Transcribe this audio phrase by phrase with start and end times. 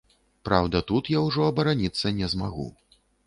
[0.47, 2.67] Праўда, тут я ўжо абараніцца не змагу.